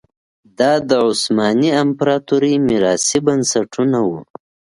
دا 0.59 0.73
د 0.89 0.91
عثماني 1.07 1.69
امپراتورۍ 1.83 2.55
میراثي 2.67 3.19
بنسټونه 3.27 3.99
وو. 4.07 4.19